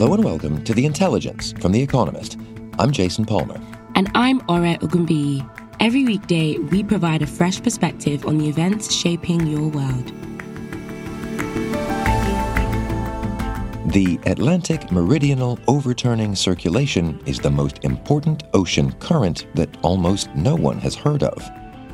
[0.00, 2.38] Hello and welcome to The Intelligence from The Economist.
[2.78, 3.60] I'm Jason Palmer.
[3.94, 5.46] And I'm Ore Ogunbiyi.
[5.78, 10.06] Every weekday, we provide a fresh perspective on the events shaping your world.
[13.92, 20.78] The Atlantic Meridional Overturning Circulation is the most important ocean current that almost no one
[20.78, 21.46] has heard of.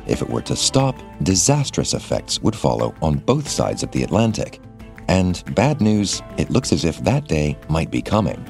[0.07, 4.61] If it were to stop, disastrous effects would follow on both sides of the Atlantic.
[5.07, 8.43] And bad news, it looks as if that day might be coming.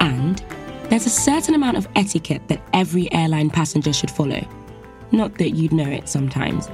[0.00, 0.42] And
[0.88, 4.46] there's a certain amount of etiquette that every airline passenger should follow.
[5.10, 6.68] Not that you'd know it sometimes.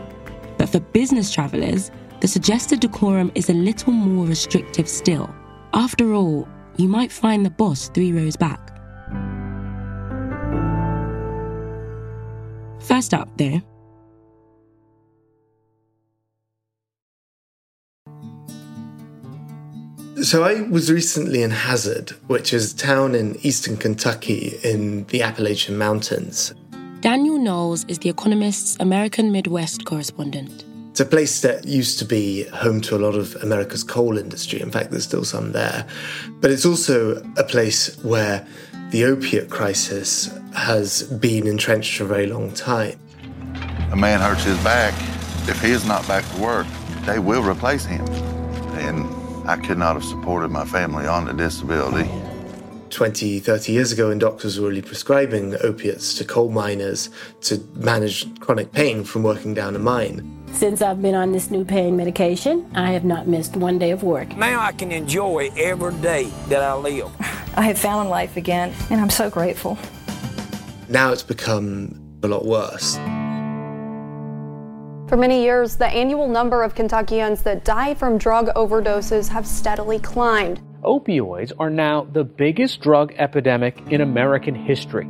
[0.59, 5.34] But for business travelers, the suggested decorum is a little more restrictive still.
[5.73, 8.61] After all, you might find the boss three rows back.
[12.81, 13.61] First up, though,
[20.23, 25.23] So I was recently in Hazard, which is a town in eastern Kentucky in the
[25.23, 26.55] Appalachian Mountains.
[27.01, 30.65] Daniel Knowles is The Economist's American Midwest correspondent.
[30.91, 34.61] It's a place that used to be home to a lot of America's coal industry.
[34.61, 35.85] In fact, there's still some there.
[36.41, 38.47] But it's also a place where
[38.91, 42.98] the opiate crisis has been entrenched for a very long time.
[43.91, 44.95] A man hurts his back.
[45.48, 46.67] If he is not back to work,
[47.05, 48.07] they will replace him.
[49.45, 52.11] And I could not have supported my family on a disability.
[52.89, 57.11] 20, 30 years ago, when doctors were really prescribing opiates to coal miners
[57.42, 60.30] to manage chronic pain from working down a mine.
[60.52, 64.02] Since I've been on this new pain medication, I have not missed one day of
[64.02, 64.35] work.
[64.35, 67.11] Now I can enjoy every day that I live.
[67.55, 69.77] I have found life again, and I'm so grateful.
[70.89, 72.96] Now it's become a lot worse.
[75.14, 80.01] For many years, the annual number of Kentuckians that die from drug overdoses have steadily
[80.01, 80.61] climbed.
[80.83, 85.08] Opioids are now the biggest drug epidemic in American history.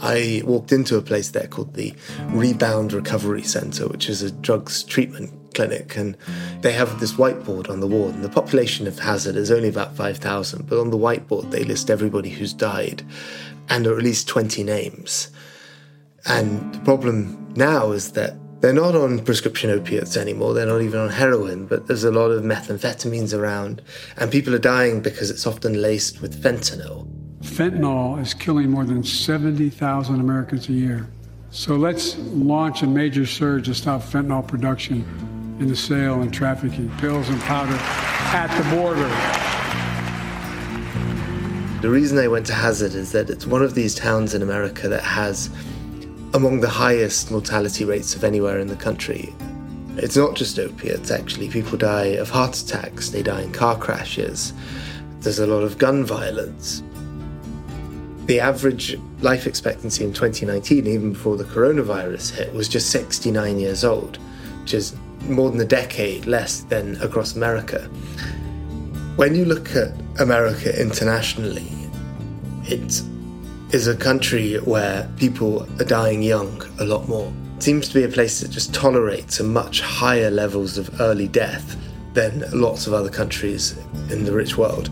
[0.00, 1.92] I walked into a place there called the
[2.28, 6.16] Rebound Recovery Center, which is a drugs treatment clinic, and
[6.60, 8.10] they have this whiteboard on the wall.
[8.10, 11.90] And the population of Hazard is only about 5,000, but on the whiteboard they list
[11.90, 13.04] everybody who's died
[13.68, 15.32] and at least 20 names.
[16.26, 20.54] And the problem now is that they're not on prescription opiates anymore.
[20.54, 23.82] They're not even on heroin, but there's a lot of methamphetamines around.
[24.16, 27.06] And people are dying because it's often laced with fentanyl.
[27.42, 31.06] Fentanyl is killing more than 70,000 Americans a year.
[31.50, 35.04] So let's launch a major surge to stop fentanyl production
[35.60, 39.08] in the sale and trafficking, pills and powder at the border.
[41.82, 44.88] The reason I went to Hazard is that it's one of these towns in America
[44.88, 45.50] that has
[46.36, 49.34] among the highest mortality rates of anywhere in the country.
[49.96, 51.48] It's not just opiates, actually.
[51.48, 54.52] People die of heart attacks, they die in car crashes,
[55.20, 56.82] there's a lot of gun violence.
[58.26, 63.82] The average life expectancy in 2019, even before the coronavirus hit, was just 69 years
[63.82, 64.18] old,
[64.60, 67.80] which is more than a decade less than across America.
[69.16, 71.72] When you look at America internationally,
[72.64, 73.08] it's
[73.72, 77.32] is a country where people are dying young a lot more.
[77.56, 81.26] It seems to be a place that just tolerates a much higher levels of early
[81.26, 81.76] death
[82.12, 83.76] than lots of other countries
[84.10, 84.88] in the rich world.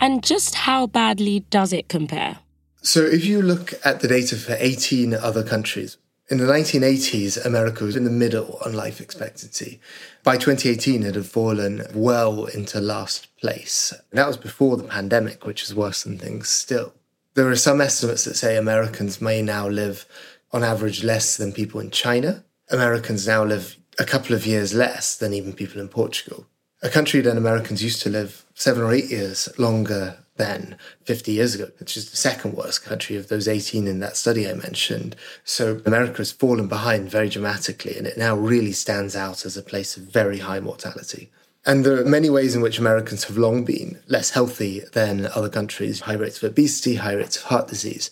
[0.00, 2.38] And just how badly does it compare?
[2.82, 5.98] So, if you look at the data for 18 other countries,
[6.30, 9.80] in the 1980s, America was in the middle on life expectancy.
[10.22, 13.94] By 2018, it had fallen well into last place.
[14.12, 16.92] That was before the pandemic, which is worse than things still.
[17.32, 20.04] There are some estimates that say Americans may now live
[20.52, 22.44] on average less than people in China.
[22.70, 26.46] Americans now live a couple of years less than even people in Portugal.
[26.82, 31.54] A country that Americans used to live seven or eight years longer than 50 years
[31.54, 35.14] ago, which is the second worst country of those 18 in that study I mentioned.
[35.44, 39.62] So America has fallen behind very dramatically, and it now really stands out as a
[39.62, 41.30] place of very high mortality.
[41.66, 45.50] And there are many ways in which Americans have long been less healthy than other
[45.50, 48.10] countries high rates of obesity, high rates of heart disease.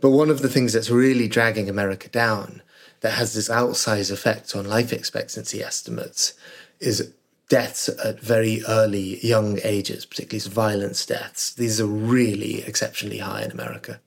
[0.00, 2.62] But one of the things that's really dragging America down,
[3.00, 6.32] that has this outsized effect on life expectancy estimates,
[6.80, 7.12] is
[7.48, 11.54] deaths at very early, young ages, particularly violence deaths.
[11.54, 14.00] These are really exceptionally high in America.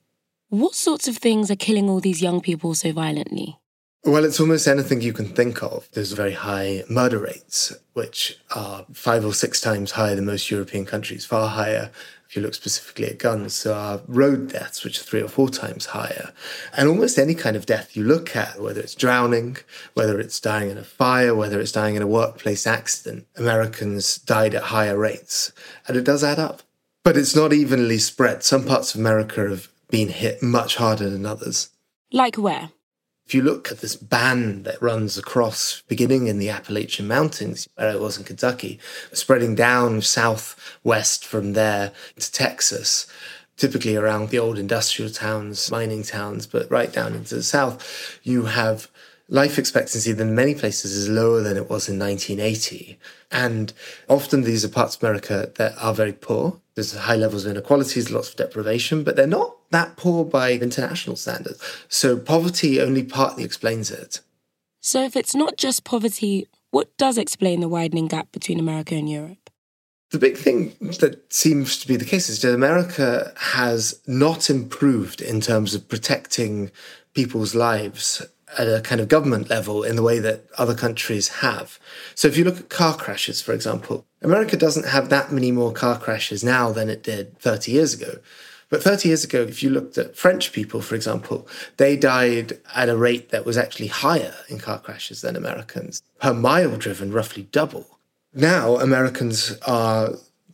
[0.48, 3.58] What sorts of things are killing all these young people so violently?
[4.04, 5.88] Well, it's almost anything you can think of.
[5.92, 10.86] There's very high murder rates, which are five or six times higher than most European
[10.86, 11.90] countries, far higher
[12.28, 13.54] if you look specifically at guns.
[13.54, 16.32] So our road deaths, which are three or four times higher.
[16.76, 19.56] And almost any kind of death you look at, whether it's drowning,
[19.94, 24.54] whether it's dying in a fire, whether it's dying in a workplace accident, Americans died
[24.54, 25.52] at higher rates.
[25.86, 26.62] And it does add up.
[27.02, 28.42] But it's not evenly spread.
[28.42, 31.70] Some parts of America have been hit much harder than others.
[32.12, 32.70] Like where?
[33.28, 37.90] If you look at this band that runs across, beginning in the Appalachian Mountains, where
[37.90, 38.78] it was in Kentucky,
[39.12, 43.06] spreading down southwest from there to Texas,
[43.58, 48.46] typically around the old industrial towns, mining towns, but right down into the south, you
[48.46, 48.88] have
[49.28, 52.98] life expectancy in many places is lower than it was in 1980.
[53.30, 53.72] And
[54.08, 56.60] often these are parts of America that are very poor.
[56.74, 61.16] There's high levels of inequalities, lots of deprivation, but they're not that poor by international
[61.16, 61.60] standards.
[61.88, 64.20] So poverty only partly explains it.
[64.80, 69.10] So if it's not just poverty, what does explain the widening gap between America and
[69.10, 69.50] Europe?
[70.10, 75.20] The big thing that seems to be the case is that America has not improved
[75.20, 76.70] in terms of protecting
[77.12, 78.24] people's lives
[78.56, 81.78] at a kind of government level in the way that other countries have.
[82.14, 85.72] So if you look at car crashes, for example, America doesn't have that many more
[85.72, 88.18] car crashes now than it did 30 years ago.
[88.70, 91.48] But 30 years ago, if you looked at French people, for example,
[91.78, 96.34] they died at a rate that was actually higher in car crashes than Americans, per
[96.34, 97.98] mile driven, roughly double.
[98.34, 100.10] Now, Americans are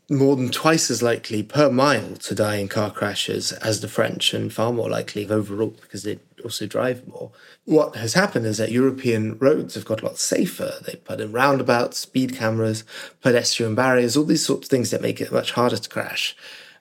[0.08, 4.32] more than twice as likely per mile to die in car crashes as the French,
[4.32, 7.32] and far more likely overall because they also drive more.
[7.64, 10.75] What has happened is that European roads have got a lot safer.
[10.87, 12.85] They put in roundabouts, speed cameras,
[13.23, 16.37] pedestrian barriers, all these sorts of things that make it much harder to crash.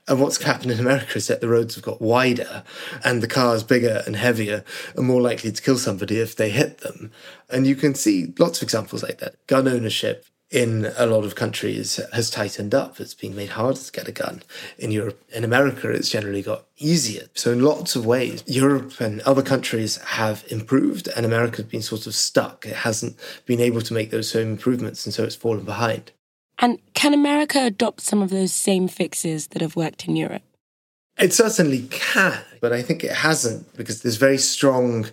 [0.07, 2.63] And what's happened in America is that the roads have got wider
[3.05, 4.65] and the cars bigger and heavier
[4.97, 7.11] and more likely to kill somebody if they hit them.
[7.49, 9.35] And you can see lots of examples like that.
[9.47, 12.99] Gun ownership in a lot of countries has tightened up.
[12.99, 14.43] It's being made harder to get a gun.
[14.77, 17.27] In Europe, in America, it's generally got easier.
[17.33, 22.05] So in lots of ways, Europe and other countries have improved and America's been sort
[22.05, 22.67] of stuck.
[22.67, 23.17] It hasn't
[23.47, 26.11] been able to make those same improvements and so it's fallen behind.
[26.59, 30.43] And can America adopt some of those same fixes that have worked in Europe?
[31.17, 35.07] It certainly can, but I think it hasn't because there's very strong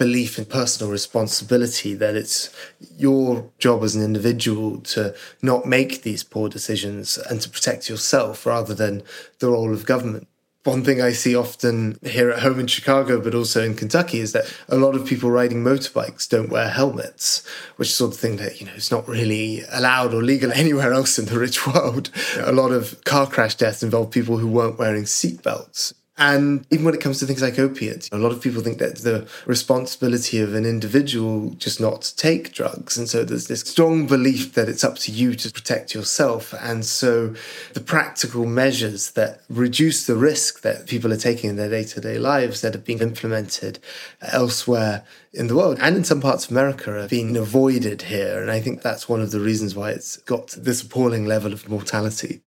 [0.00, 2.48] belief in personal responsibility that it's
[2.96, 8.46] your job as an individual to not make these poor decisions and to protect yourself
[8.46, 9.02] rather than
[9.40, 10.26] the role of government.
[10.64, 14.32] One thing I see often here at home in Chicago, but also in Kentucky, is
[14.32, 18.36] that a lot of people riding motorbikes don't wear helmets, which is sort of thing
[18.38, 22.10] that, you know, is not really allowed or legal anywhere else in the rich world.
[22.38, 25.92] A lot of car crash deaths involve people who weren't wearing seatbelts.
[26.20, 28.98] And even when it comes to things like opiates, a lot of people think that
[28.98, 32.98] the responsibility of an individual just not to take drugs.
[32.98, 36.52] And so there's this strong belief that it's up to you to protect yourself.
[36.60, 37.34] And so
[37.72, 42.00] the practical measures that reduce the risk that people are taking in their day to
[42.02, 43.78] day lives that have been implemented
[44.20, 48.42] elsewhere in the world and in some parts of America are being avoided here.
[48.42, 51.66] And I think that's one of the reasons why it's got this appalling level of
[51.66, 52.42] mortality.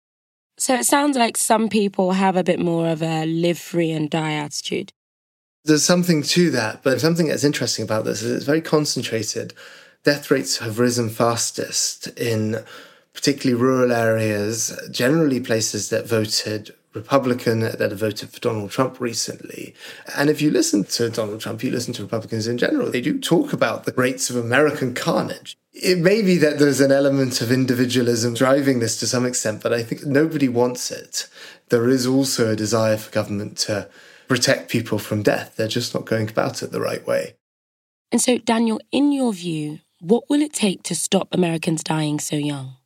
[0.58, 4.10] So it sounds like some people have a bit more of a live free and
[4.10, 4.92] die attitude.
[5.64, 9.54] There's something to that, but something that's interesting about this is it's very concentrated.
[10.04, 12.64] Death rates have risen fastest in
[13.14, 19.74] particularly rural areas, generally places that voted Republican that have voted for Donald Trump recently.
[20.16, 23.18] And if you listen to Donald Trump, you listen to Republicans in general, they do
[23.18, 27.52] talk about the rates of American carnage it may be that there's an element of
[27.52, 31.28] individualism driving this to some extent, but I think nobody wants it.
[31.68, 33.88] There is also a desire for government to
[34.26, 35.56] protect people from death.
[35.56, 37.34] They're just not going about it the right way.
[38.10, 42.36] And so, Daniel, in your view, what will it take to stop Americans dying so
[42.36, 42.77] young?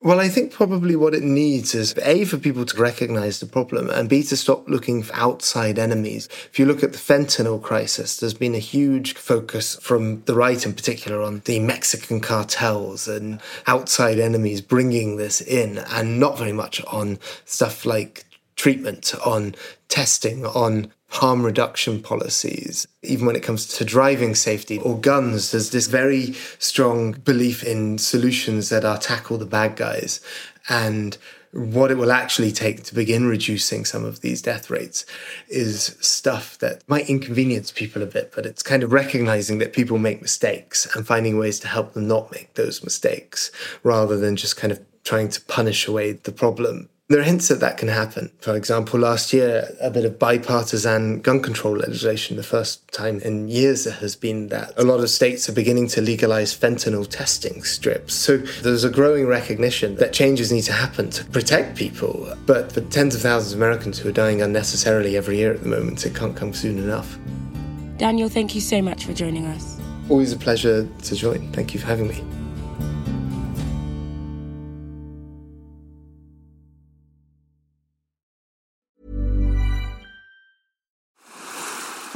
[0.00, 3.90] Well, I think probably what it needs is A, for people to recognize the problem,
[3.90, 6.28] and B, to stop looking for outside enemies.
[6.48, 10.64] If you look at the fentanyl crisis, there's been a huge focus from the right
[10.64, 16.52] in particular on the Mexican cartels and outside enemies bringing this in, and not very
[16.52, 18.24] much on stuff like
[18.54, 19.56] treatment, on
[19.88, 25.70] testing, on harm reduction policies, even when it comes to driving safety or guns, there's
[25.70, 30.20] this very strong belief in solutions that are tackle the bad guys
[30.68, 31.16] and
[31.52, 35.06] what it will actually take to begin reducing some of these death rates
[35.48, 39.98] is stuff that might inconvenience people a bit, but it's kind of recognizing that people
[39.98, 43.50] make mistakes and finding ways to help them not make those mistakes
[43.82, 46.90] rather than just kind of trying to punish away the problem.
[47.10, 48.30] There are hints that that can happen.
[48.42, 53.48] For example, last year, a bit of bipartisan gun control legislation, the first time in
[53.48, 54.74] years there has been that.
[54.76, 58.12] A lot of states are beginning to legalize fentanyl testing strips.
[58.12, 62.30] So there's a growing recognition that changes need to happen to protect people.
[62.44, 65.68] But for tens of thousands of Americans who are dying unnecessarily every year at the
[65.70, 67.18] moment, it can't come soon enough.
[67.96, 69.80] Daniel, thank you so much for joining us.
[70.10, 71.50] Always a pleasure to join.
[71.52, 72.22] Thank you for having me.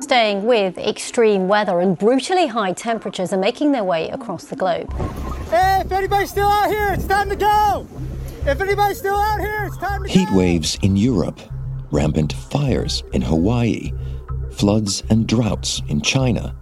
[0.00, 4.92] Staying with extreme weather and brutally high temperatures are making their way across the globe.
[5.50, 7.86] Hey, if anybody's still out here, it's time to go!
[8.46, 10.36] If anybody's still out here, it's time to Heat go!
[10.36, 11.40] waves in Europe,
[11.90, 13.92] rampant fires in Hawaii,
[14.52, 16.54] floods and droughts in China.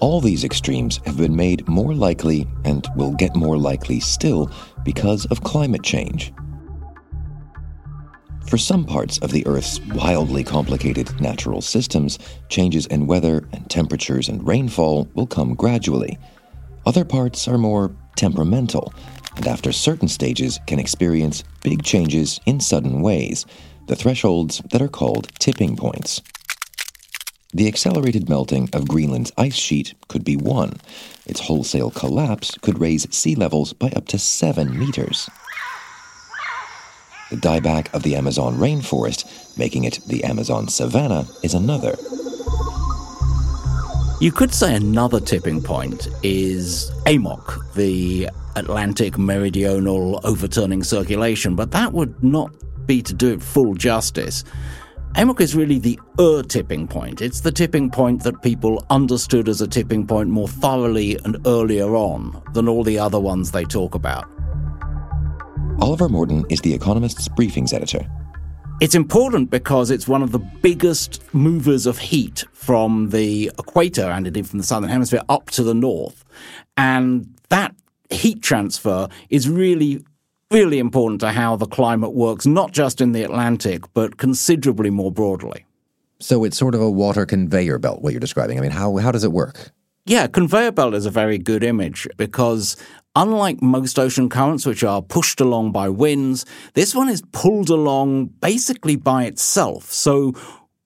[0.00, 4.50] All these extremes have been made more likely and will get more likely still
[4.84, 6.32] because of climate change.
[8.48, 14.28] For some parts of the Earth's wildly complicated natural systems, changes in weather and temperatures
[14.28, 16.16] and rainfall will come gradually.
[16.86, 18.94] Other parts are more temperamental,
[19.36, 23.46] and after certain stages can experience big changes in sudden ways,
[23.88, 26.22] the thresholds that are called tipping points.
[27.52, 30.74] The accelerated melting of Greenland's ice sheet could be one.
[31.26, 35.28] Its wholesale collapse could raise sea levels by up to seven meters.
[37.30, 41.96] The dieback of the Amazon rainforest, making it the Amazon savanna, is another.
[44.20, 51.92] You could say another tipping point is AMOC, the Atlantic Meridional Overturning Circulation, but that
[51.92, 52.50] would not
[52.86, 54.44] be to do it full justice.
[55.16, 57.20] AMOC is really the er tipping point.
[57.20, 61.96] It's the tipping point that people understood as a tipping point more thoroughly and earlier
[61.96, 64.28] on than all the other ones they talk about.
[65.80, 68.06] Oliver Morton is The Economist's briefings editor.
[68.80, 74.26] It's important because it's one of the biggest movers of heat from the equator and
[74.26, 76.24] indeed from the southern hemisphere up to the north.
[76.78, 77.74] And that
[78.08, 80.02] heat transfer is really,
[80.50, 85.12] really important to how the climate works, not just in the Atlantic, but considerably more
[85.12, 85.66] broadly.
[86.20, 88.56] So it's sort of a water conveyor belt, what you're describing.
[88.56, 89.72] I mean, how, how does it work?
[90.06, 92.76] Yeah, conveyor belt is a very good image because
[93.16, 96.44] unlike most ocean currents, which are pushed along by winds,
[96.74, 99.90] this one is pulled along basically by itself.
[99.90, 100.34] So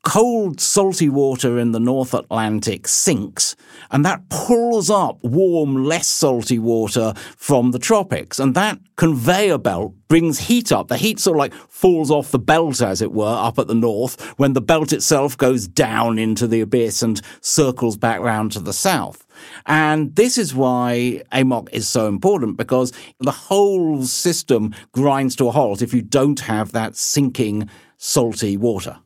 [0.02, 3.54] cold, salty water in the North Atlantic sinks,
[3.90, 8.38] and that pulls up warm, less salty water from the tropics.
[8.38, 10.88] And that conveyor belt brings heat up.
[10.88, 13.74] The heat sort of like falls off the belt, as it were, up at the
[13.74, 18.60] north, when the belt itself goes down into the abyss and circles back round to
[18.60, 19.26] the south.
[19.66, 25.50] And this is why AMOC is so important because the whole system grinds to a
[25.50, 28.98] halt if you don't have that sinking, salty water.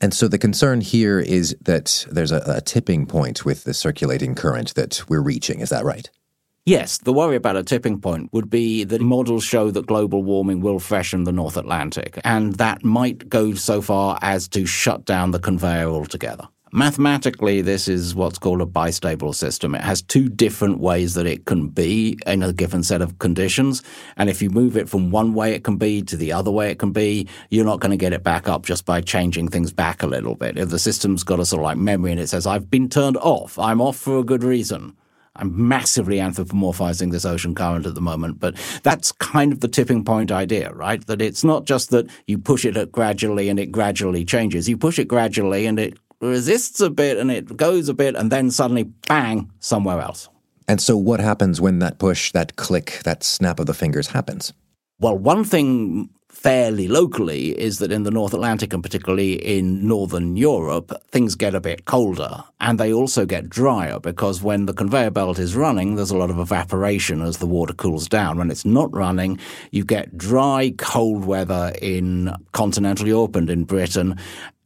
[0.00, 4.34] And so the concern here is that there's a, a, tipping point with the circulating
[4.34, 5.60] current that we're reaching.
[5.60, 6.08] Is that right?
[6.64, 6.98] Yes.
[6.98, 10.78] The worry about a tipping point would be that models show that global warming will
[10.78, 15.38] freshen the North Atlantic, and that might go so far as to shut down the
[15.38, 16.48] conveyor altogether.
[16.72, 19.74] Mathematically, this is what's called a bistable system.
[19.74, 23.82] It has two different ways that it can be in a given set of conditions.
[24.16, 26.70] And if you move it from one way it can be to the other way
[26.70, 29.72] it can be, you're not going to get it back up just by changing things
[29.72, 30.58] back a little bit.
[30.58, 33.16] If the system's got a sort of like memory and it says, I've been turned
[33.16, 34.96] off, I'm off for a good reason.
[35.34, 40.04] I'm massively anthropomorphizing this ocean current at the moment, but that's kind of the tipping
[40.04, 41.04] point idea, right?
[41.06, 44.68] That it's not just that you push it gradually and it gradually changes.
[44.68, 48.30] You push it gradually and it resists a bit and it goes a bit and
[48.30, 50.28] then suddenly bang somewhere else.
[50.68, 54.52] And so, what happens when that push, that click, that snap of the fingers happens?
[55.00, 56.10] Well, one thing
[56.40, 61.54] fairly locally is that in the North Atlantic and particularly in Northern Europe, things get
[61.54, 65.96] a bit colder and they also get drier because when the conveyor belt is running,
[65.96, 68.38] there's a lot of evaporation as the water cools down.
[68.38, 69.38] When it's not running,
[69.70, 74.16] you get dry, cold weather in continental Europe and in Britain.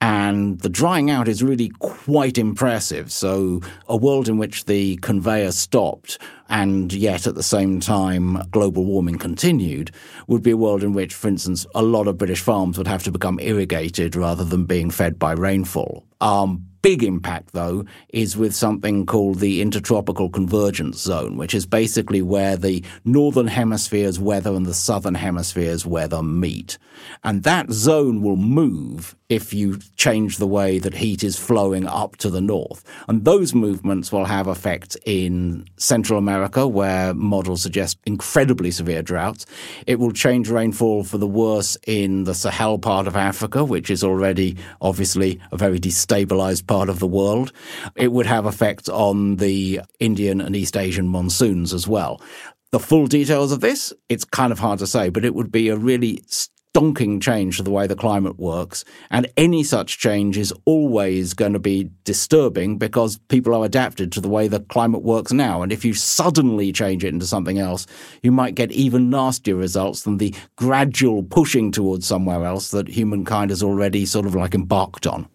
[0.00, 3.10] And the drying out is really quite impressive.
[3.10, 8.84] So, a world in which the conveyor stopped and yet at the same time global
[8.84, 9.90] warming continued
[10.26, 13.02] would be a world in which, for instance, a lot of British farms would have
[13.04, 16.04] to become irrigated rather than being fed by rainfall.
[16.20, 22.20] Um, big impact, though, is with something called the Intertropical Convergence Zone, which is basically
[22.20, 26.76] where the Northern Hemisphere's weather and the Southern Hemisphere's weather meet.
[27.24, 32.16] And that zone will move if you change the way that heat is flowing up
[32.16, 32.84] to the north.
[33.08, 39.46] And those movements will have effects in Central America, where models suggest incredibly severe droughts.
[39.86, 44.04] It will change rainfall for the worse in the Sahel part of Africa, which is
[44.04, 47.52] already obviously a very destabilized part of the world.
[47.96, 52.20] It would have effects on the Indian and East Asian monsoons as well.
[52.72, 55.68] The full details of this, it's kind of hard to say, but it would be
[55.68, 56.22] a really
[56.74, 58.84] stonking change to the way the climate works.
[59.10, 64.20] And any such change is always going to be disturbing because people are adapted to
[64.20, 65.62] the way the climate works now.
[65.62, 67.86] And if you suddenly change it into something else,
[68.22, 73.50] you might get even nastier results than the gradual pushing towards somewhere else that humankind
[73.50, 75.28] has already sort of like embarked on.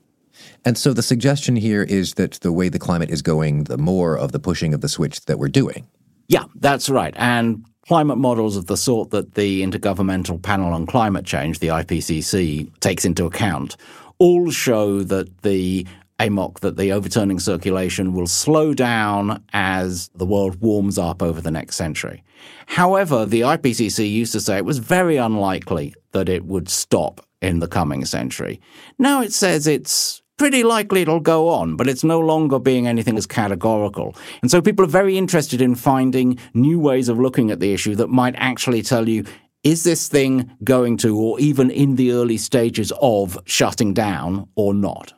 [0.65, 4.17] And so the suggestion here is that the way the climate is going, the more
[4.17, 5.87] of the pushing of the switch that we're doing.
[6.27, 7.13] Yeah, that's right.
[7.17, 12.79] And climate models of the sort that the Intergovernmental Panel on Climate Change, the IPCC,
[12.79, 13.77] takes into account
[14.19, 15.87] all show that the
[16.19, 21.49] AMOC, that the overturning circulation will slow down as the world warms up over the
[21.49, 22.23] next century.
[22.67, 27.59] However, the IPCC used to say it was very unlikely that it would stop in
[27.59, 28.59] the coming century.
[28.97, 33.17] Now it says it's pretty likely it'll go on, but it's no longer being anything
[33.17, 34.15] as categorical.
[34.41, 37.93] And so people are very interested in finding new ways of looking at the issue
[37.95, 39.25] that might actually tell you
[39.63, 44.73] is this thing going to, or even in the early stages of shutting down, or
[44.73, 45.13] not?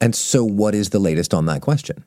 [0.00, 2.02] And so, what is the latest on that question?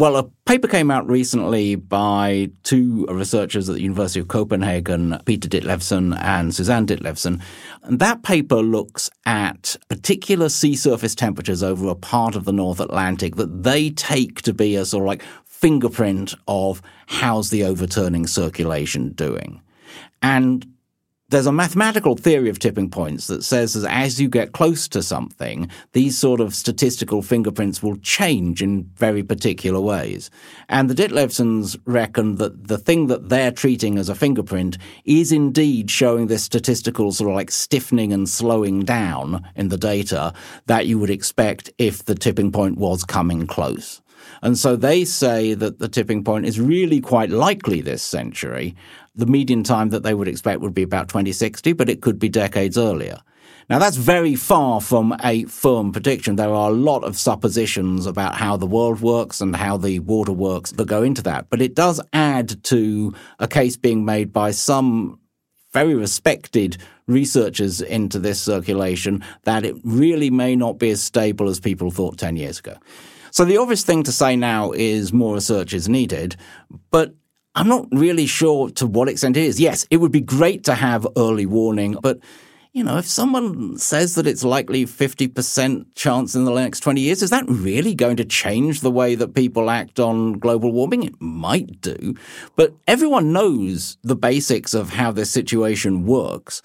[0.00, 5.46] Well, a paper came out recently by two researchers at the University of Copenhagen, Peter
[5.46, 7.42] Ditlevsen and Susanne Ditlevsen.
[7.82, 12.80] And that paper looks at particular sea surface temperatures over a part of the North
[12.80, 18.26] Atlantic that they take to be a sort of like fingerprint of how's the overturning
[18.26, 19.60] circulation doing.
[20.22, 20.66] And
[21.30, 25.00] there's a mathematical theory of tipping points that says that as you get close to
[25.00, 30.28] something, these sort of statistical fingerprints will change in very particular ways.
[30.68, 35.88] And the Ditlevsens reckon that the thing that they're treating as a fingerprint is indeed
[35.88, 40.32] showing this statistical sort of like stiffening and slowing down in the data
[40.66, 44.02] that you would expect if the tipping point was coming close.
[44.42, 48.74] And so they say that the tipping point is really quite likely this century.
[49.14, 52.28] The median time that they would expect would be about 2060, but it could be
[52.28, 53.18] decades earlier.
[53.68, 56.34] Now, that's very far from a firm prediction.
[56.34, 60.32] There are a lot of suppositions about how the world works and how the water
[60.32, 61.48] works that go into that.
[61.50, 65.20] But it does add to a case being made by some
[65.72, 71.60] very respected researchers into this circulation that it really may not be as stable as
[71.60, 72.76] people thought 10 years ago.
[73.30, 76.36] So the obvious thing to say now is more research is needed,
[76.90, 77.14] but
[77.54, 79.60] I'm not really sure to what extent it is.
[79.60, 82.20] Yes, it would be great to have early warning, but
[82.72, 87.20] you know, if someone says that it's likely 50% chance in the next 20 years,
[87.20, 91.02] is that really going to change the way that people act on global warming?
[91.02, 92.14] It might do.
[92.54, 96.62] But everyone knows the basics of how this situation works.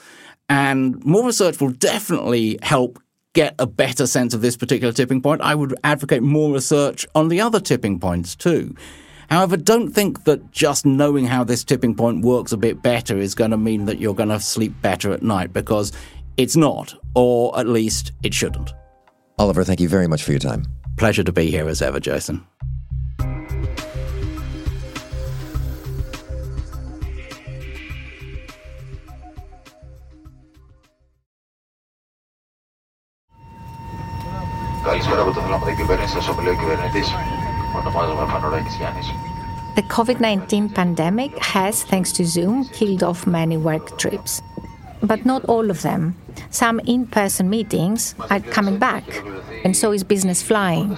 [0.48, 3.00] And more research will definitely help
[3.36, 7.28] get a better sense of this particular tipping point, I would advocate more research on
[7.28, 8.74] the other tipping points too.
[9.30, 13.36] However, don't think that just knowing how this tipping point works a bit better is
[13.36, 15.92] going to mean that you're going to sleep better at night because
[16.38, 18.74] it's not, or at least it shouldn't.
[19.38, 20.66] Oliver, thank you very much for your time.
[20.98, 22.46] Pleasure to be here as ever, Jason.
[34.85, 37.09] Καλησπέρα από το θέμα την κυβέρνηση, σας ομιλεί ο κυβερνητής.
[37.79, 39.07] Ονομάζομαι Φανουράκης Γιάννης.
[39.77, 44.33] The COVID 19 pandemic has, thanks to Zoom, killed off many work trips.
[45.11, 46.03] But not all of them.
[46.63, 49.07] Some in person meetings are coming back,
[49.65, 50.89] and so is business flying.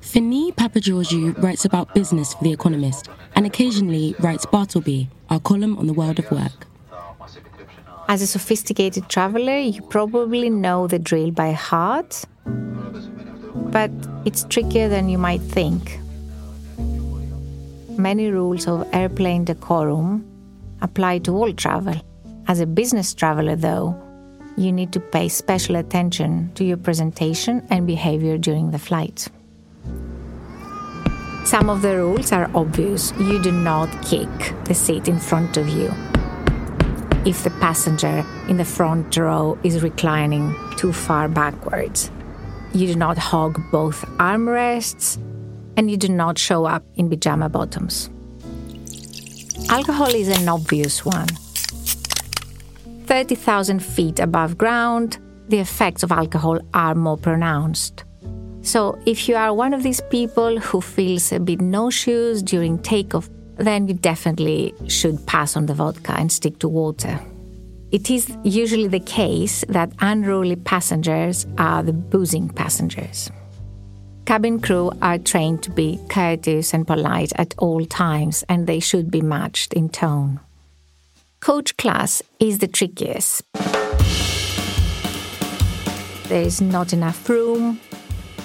[0.00, 5.86] Fini Papageorgiou writes about business for The Economist and occasionally writes Bartleby, our column on
[5.86, 6.58] the world of work.
[8.08, 13.91] As a sophisticated traveler, you probably know the drill by heart, but
[14.25, 15.99] it's trickier than you might think.
[17.97, 20.25] Many rules of airplane decorum
[20.81, 21.95] apply to all travel.
[22.47, 23.95] As a business traveler, though,
[24.57, 29.27] you need to pay special attention to your presentation and behavior during the flight.
[31.45, 33.11] Some of the rules are obvious.
[33.19, 34.29] You do not kick
[34.65, 35.91] the seat in front of you
[37.25, 42.11] if the passenger in the front row is reclining too far backwards.
[42.73, 45.17] You do not hog both armrests
[45.77, 48.09] and you do not show up in pajama bottoms.
[49.69, 51.27] Alcohol is an obvious one.
[53.05, 58.05] 30,000 feet above ground, the effects of alcohol are more pronounced.
[58.61, 63.29] So, if you are one of these people who feels a bit nauseous during takeoff,
[63.57, 67.19] then you definitely should pass on the vodka and stick to water.
[67.93, 73.29] It is usually the case that unruly passengers are the boozing passengers.
[74.25, 79.11] Cabin crew are trained to be courteous and polite at all times, and they should
[79.11, 80.39] be matched in tone.
[81.39, 83.43] Coach class is the trickiest.
[86.29, 87.79] There is not enough room.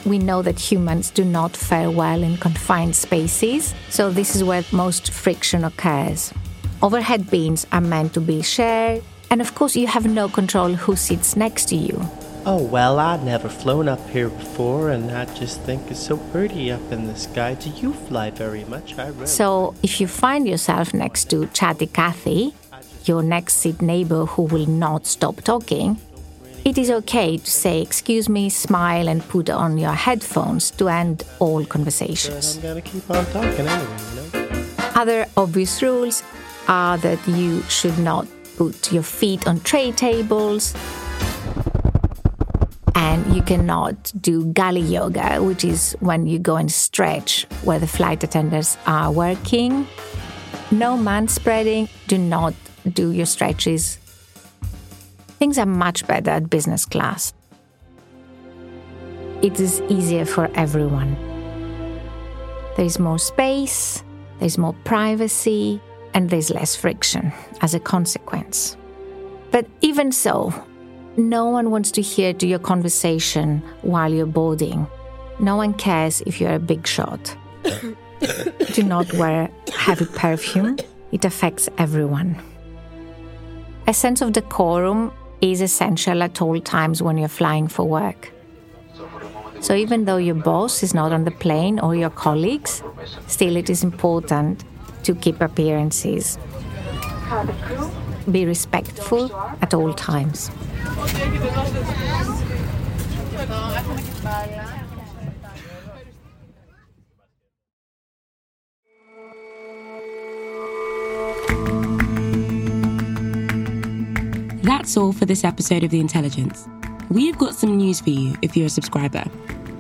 [0.05, 4.63] We know that humans do not fare well in confined spaces, so this is where
[4.73, 6.35] most friction occurs.
[6.83, 10.97] Overhead bins are meant to be shared, and of course, you have no control who
[10.97, 12.01] sits next to you.
[12.47, 16.73] Oh, well, I'd never flown up here before, and I just think it's so pretty
[16.73, 17.55] up in the sky.
[17.55, 18.99] Do you fly very much?
[18.99, 22.55] I really So, if you find yourself next to Chatty Cathy,
[23.05, 25.99] your next seat neighbor who will not stop talking,
[26.65, 31.25] it is okay to say, Excuse me, smile, and put on your headphones to end
[31.41, 32.57] all conversations.
[32.57, 34.65] I'm gonna keep on talking anyway, you know?
[34.95, 36.23] Other obvious rules
[36.67, 38.27] are that you should not
[38.59, 40.75] put your feet on tray tables,
[42.97, 47.87] and you cannot do galley yoga, which is when you go and stretch where the
[47.87, 49.87] flight attendants are working.
[50.73, 52.53] No man spreading, do not
[52.93, 53.97] do your stretches.
[55.39, 57.33] Things are much better at business class.
[59.41, 61.15] It is easier for everyone.
[62.77, 64.03] There is more space,
[64.41, 65.81] there's more privacy,
[66.15, 68.77] and there's less friction as a consequence.
[69.51, 70.53] But even so,
[71.17, 74.87] no one wants to hear to your conversation while you're boarding.
[75.41, 77.37] No one cares if you're a big shot.
[78.73, 80.79] Do not wear heavy perfume,
[81.13, 82.41] it affects everyone.
[83.87, 88.33] A sense of decorum is essential at all times when you're flying for work.
[89.61, 92.83] So, even though your boss is not on the plane or your colleagues,
[93.27, 94.65] still it is important
[95.09, 96.39] to keep appearances.
[98.31, 100.51] Be respectful at all times.
[114.63, 116.69] That's all for this episode of The Intelligence.
[117.09, 119.25] We've got some news for you if you're a subscriber.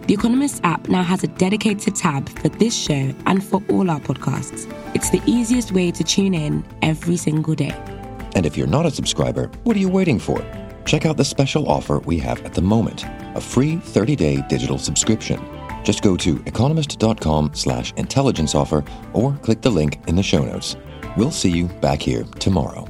[0.08, 4.00] The Economist app now has a dedicated tab for this show and for all our
[4.00, 4.66] podcasts.
[4.94, 7.74] It's the easiest way to tune in every single day.
[8.34, 10.42] And if you're not a subscriber, what are you waiting for?
[10.86, 15.46] Check out the special offer we have at the moment, a free 30-day digital subscription.
[15.84, 20.74] Just go to economist.com slash intelligence offer or click the link in the show notes.
[21.18, 22.87] We'll see you back here tomorrow.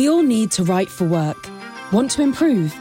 [0.00, 1.36] We all need to write for work.
[1.92, 2.74] Want to improve?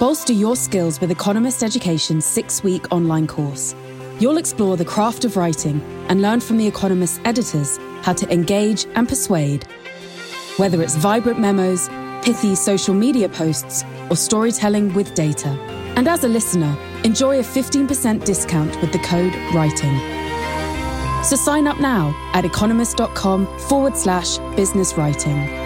[0.00, 3.74] Bolster your skills with Economist Education's six week online course.
[4.20, 8.86] You'll explore the craft of writing and learn from The Economist's editors how to engage
[8.94, 9.66] and persuade.
[10.56, 11.90] Whether it's vibrant memos,
[12.24, 15.50] pithy social media posts, or storytelling with data.
[15.94, 21.22] And as a listener, enjoy a 15% discount with the code WRITING.
[21.22, 25.65] So sign up now at economist.com forward slash business writing.